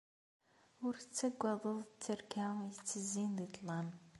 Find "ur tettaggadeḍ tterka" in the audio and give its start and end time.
0.85-2.45